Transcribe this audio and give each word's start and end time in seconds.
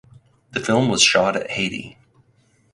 The 0.53 0.59
film 0.59 0.89
was 0.89 1.03
shot 1.03 1.35
at 1.35 1.51
Haiti. 1.51 1.95